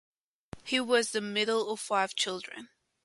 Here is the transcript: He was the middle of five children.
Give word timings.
He 0.63 0.79
was 0.79 1.11
the 1.11 1.21
middle 1.21 1.69
of 1.71 1.79
five 1.79 2.15
children. 2.15 2.69